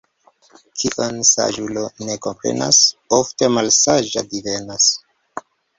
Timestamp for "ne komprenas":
2.07-2.81